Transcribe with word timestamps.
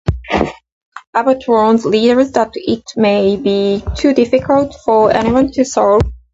Abbott 1.13 1.47
warns 1.47 1.85
readers 1.85 2.31
that 2.31 2.49
it 2.55 2.81
may 2.95 3.35
be 3.37 3.83
too 3.95 4.15
difficult 4.15 4.73
for 4.83 5.11
anyone 5.15 5.51
to 5.51 5.63
solve. 5.63 6.01